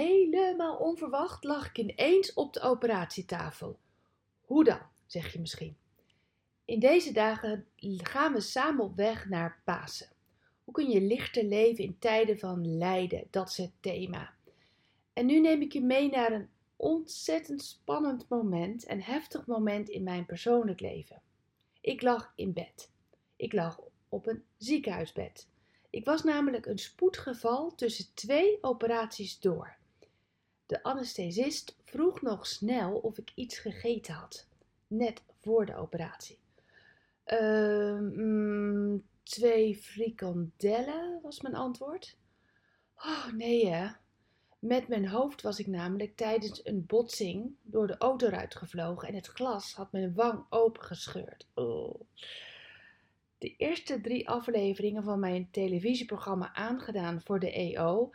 [0.00, 3.78] Helemaal onverwacht lag ik ineens op de operatietafel.
[4.40, 5.76] Hoe dan, zeg je misschien.
[6.64, 10.08] In deze dagen gaan we samen op weg naar Pasen.
[10.64, 13.26] Hoe kun je lichter leven in tijden van lijden?
[13.30, 14.34] Dat is het thema.
[15.12, 20.02] En nu neem ik je mee naar een ontzettend spannend moment en heftig moment in
[20.02, 21.22] mijn persoonlijk leven.
[21.80, 22.90] Ik lag in bed.
[23.36, 25.48] Ik lag op een ziekenhuisbed.
[25.90, 29.78] Ik was namelijk een spoedgeval tussen twee operaties door.
[30.70, 34.46] De anesthesist vroeg nog snel of ik iets gegeten had,
[34.86, 36.38] net voor de operatie.
[37.26, 42.16] Uh, twee frikandellen was mijn antwoord.
[42.96, 43.88] Oh nee hè.
[44.58, 49.26] Met mijn hoofd was ik namelijk tijdens een botsing door de auto uitgevlogen en het
[49.26, 51.46] glas had mijn wang opengescheurd.
[51.54, 52.00] Oh.
[53.38, 58.10] De eerste drie afleveringen van mijn televisieprogramma Aangedaan voor de EO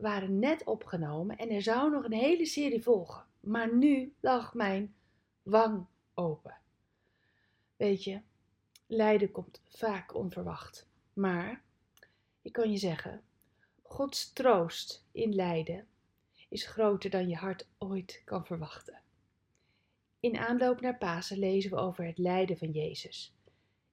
[0.00, 3.24] waren net opgenomen en er zou nog een hele serie volgen.
[3.40, 4.94] Maar nu lag mijn
[5.42, 6.56] wang open.
[7.76, 8.20] Weet je,
[8.86, 10.88] lijden komt vaak onverwacht.
[11.12, 11.62] Maar
[12.42, 13.22] ik kan je zeggen,
[13.82, 15.86] Gods troost in lijden
[16.48, 19.00] is groter dan je hart ooit kan verwachten.
[20.20, 23.34] In aanloop naar Pasen lezen we over het lijden van Jezus.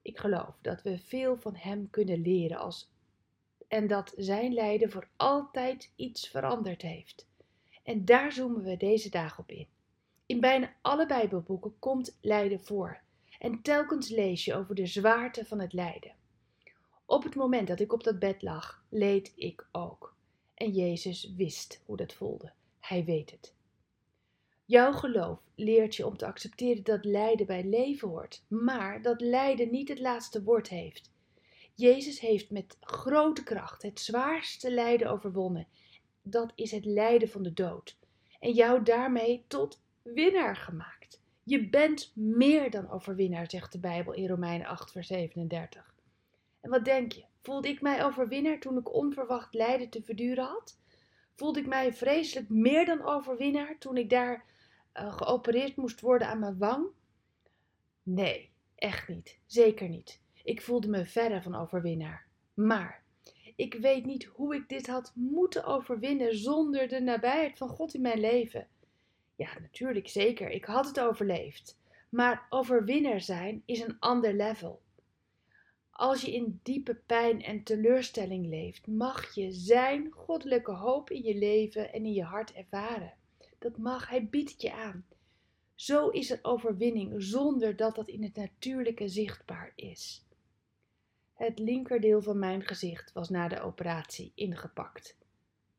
[0.02, 2.90] Ik geloof dat we veel van Hem kunnen leren als
[3.68, 7.26] en dat Zijn lijden voor altijd iets veranderd heeft.
[7.82, 9.66] En daar zoomen we deze dag op in.
[10.26, 13.00] In bijna alle Bijbelboeken komt lijden voor.
[13.38, 16.14] En telkens lees je over de zwaarte van het lijden.
[17.04, 20.14] Op het moment dat ik op dat bed lag, leed ik ook.
[20.54, 22.52] En Jezus wist hoe dat voelde.
[22.80, 23.54] Hij weet het.
[24.64, 29.70] Jouw geloof leert je om te accepteren dat lijden bij leven hoort, maar dat lijden
[29.70, 31.10] niet het laatste woord heeft.
[31.76, 35.66] Jezus heeft met grote kracht het zwaarste lijden overwonnen.
[36.22, 37.98] Dat is het lijden van de dood.
[38.40, 41.20] En jou daarmee tot winnaar gemaakt.
[41.42, 45.94] Je bent meer dan overwinnaar, zegt de Bijbel in Romeinen 8, vers 37.
[46.60, 47.24] En wat denk je?
[47.42, 50.78] Voelde ik mij overwinnaar toen ik onverwacht lijden te verduren had?
[51.34, 54.44] Voelde ik mij vreselijk meer dan overwinnaar toen ik daar
[54.94, 56.86] uh, geopereerd moest worden aan mijn wang?
[58.02, 59.38] Nee, echt niet.
[59.46, 60.20] Zeker niet.
[60.46, 62.26] Ik voelde me verre van overwinnaar.
[62.54, 63.02] Maar
[63.56, 68.00] ik weet niet hoe ik dit had moeten overwinnen zonder de nabijheid van God in
[68.00, 68.68] mijn leven.
[69.36, 70.50] Ja, natuurlijk, zeker.
[70.50, 71.78] Ik had het overleefd.
[72.08, 74.82] Maar overwinnaar zijn is een ander level.
[75.90, 81.34] Als je in diepe pijn en teleurstelling leeft, mag je zijn goddelijke hoop in je
[81.34, 83.14] leven en in je hart ervaren.
[83.58, 85.06] Dat mag, hij biedt het je aan.
[85.74, 90.24] Zo is er overwinning zonder dat dat in het natuurlijke zichtbaar is.
[91.36, 95.16] Het linkerdeel van mijn gezicht was na de operatie ingepakt.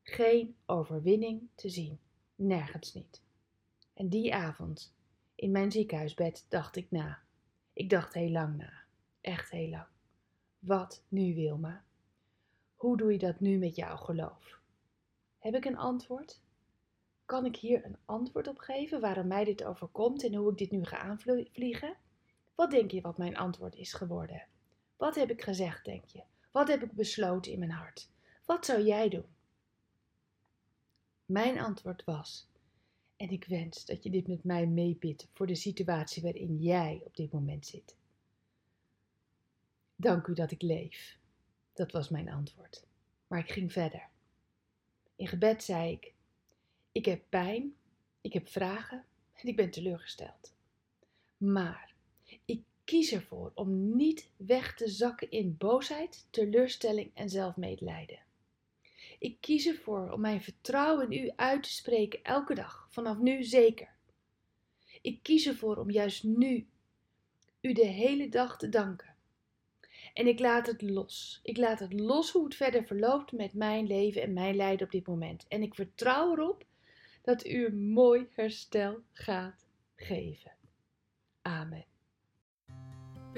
[0.03, 1.99] Geen overwinning te zien,
[2.35, 3.21] nergens niet.
[3.93, 4.95] En die avond,
[5.35, 7.19] in mijn ziekenhuisbed, dacht ik na.
[7.73, 8.73] Ik dacht heel lang na,
[9.21, 9.85] echt heel lang.
[10.59, 11.83] Wat nu, Wilma?
[12.75, 14.59] Hoe doe je dat nu met jouw geloof?
[15.39, 16.41] Heb ik een antwoord?
[17.25, 20.71] Kan ik hier een antwoord op geven waarom mij dit overkomt en hoe ik dit
[20.71, 21.97] nu ga aanvliegen?
[22.55, 24.47] Wat denk je wat mijn antwoord is geworden?
[24.97, 26.23] Wat heb ik gezegd, denk je?
[26.51, 28.09] Wat heb ik besloten in mijn hart?
[28.45, 29.35] Wat zou jij doen?
[31.25, 32.47] Mijn antwoord was,
[33.15, 37.15] en ik wens dat je dit met mij meebidt voor de situatie waarin jij op
[37.15, 37.95] dit moment zit.
[39.95, 41.19] Dank u dat ik leef.
[41.73, 42.85] Dat was mijn antwoord.
[43.27, 44.09] Maar ik ging verder.
[45.15, 46.13] In gebed zei ik:
[46.91, 47.75] Ik heb pijn,
[48.21, 50.53] ik heb vragen en ik ben teleurgesteld.
[51.37, 51.93] Maar
[52.87, 58.19] kies ervoor om niet weg te zakken in boosheid, teleurstelling en zelfmedelijden.
[59.19, 63.43] Ik kies ervoor om mijn vertrouwen in u uit te spreken elke dag, vanaf nu
[63.43, 63.89] zeker.
[65.01, 66.67] Ik kies ervoor om juist nu
[67.61, 69.15] u de hele dag te danken.
[70.13, 71.39] En ik laat het los.
[71.43, 74.91] Ik laat het los hoe het verder verloopt met mijn leven en mijn lijden op
[74.91, 75.45] dit moment.
[75.47, 76.65] En ik vertrouw erop
[77.21, 80.51] dat u een mooi herstel gaat geven.
[81.41, 81.85] Amen.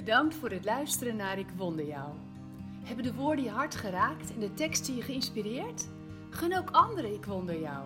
[0.06, 2.14] Bedankt voor het luisteren naar Ik Wonder Jou.
[2.84, 5.88] Hebben de woorden je hart geraakt en de teksten je geïnspireerd?
[6.30, 7.86] Gun ook anderen Ik Wonder Jou.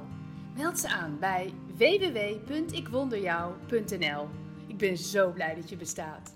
[0.56, 4.28] Meld ze aan bij www.ikwonderjou.nl.
[4.68, 6.34] Ik ben zo blij dat je bestaat.